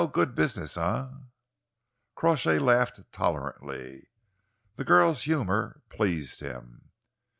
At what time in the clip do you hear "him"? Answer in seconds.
6.39-6.89